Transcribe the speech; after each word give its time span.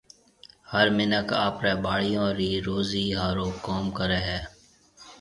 هر 0.71 0.87
مِنک 0.97 1.27
آپرَي 1.47 1.73
ٻاݪيون 1.83 2.27
رِي 2.37 2.51
روزِي 2.67 3.05
هارون 3.19 3.51
ڪوم 3.65 3.85
ڪريَ 3.97 4.19
هيَ۔ 4.27 4.39